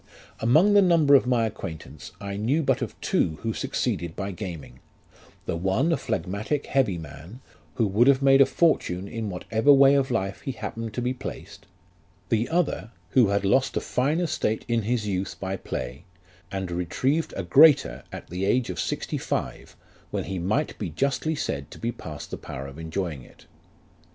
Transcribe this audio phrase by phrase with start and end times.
[0.49, 4.31] "Among the number of my acquaintance, I knew but of two who suc ceeded by
[4.31, 4.79] gaming;
[5.45, 7.39] the one a phlegmatic heavy man,
[7.75, 11.13] who would have made a fortune in whatever way of life he happened to be
[11.13, 11.67] placed;
[12.29, 16.03] the other who had lost a fine estate in his youth by play,
[16.51, 19.75] and retrieved a greater at the age of sixty five,
[20.09, 23.45] when he might be justly said to be past the power of enjoying it.